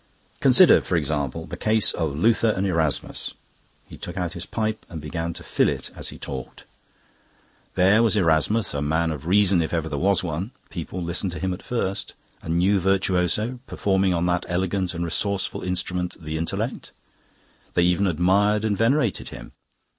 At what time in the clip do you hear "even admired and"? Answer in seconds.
17.83-18.75